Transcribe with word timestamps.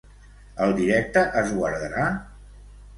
El 0.67 0.73
directe 0.79 1.25
es 1.45 1.55
guardarà? 1.61 2.11